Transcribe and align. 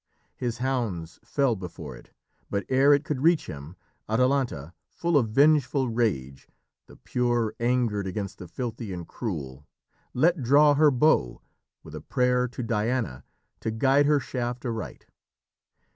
His 0.35 0.57
hounds 0.57 1.19
fell 1.23 1.55
before 1.55 1.95
it, 1.95 2.09
but 2.49 2.65
ere 2.69 2.91
it 2.91 3.03
could 3.05 3.21
reach 3.21 3.45
him, 3.45 3.75
Atalanta, 4.09 4.73
full 4.89 5.15
of 5.15 5.29
vengeful 5.29 5.89
rage 5.89 6.49
the 6.87 6.95
pure 6.95 7.53
angered 7.59 8.07
against 8.07 8.39
the 8.39 8.47
filthy 8.47 8.91
and 8.91 9.07
cruel 9.07 9.67
let 10.15 10.41
draw 10.41 10.73
her 10.73 10.89
bow, 10.89 11.43
with 11.83 11.93
a 11.93 12.01
prayer 12.01 12.47
to 12.47 12.63
Diana 12.63 13.23
to 13.59 13.69
guide 13.69 14.07
her 14.07 14.19
shaft 14.19 14.65
aright. 14.65 15.05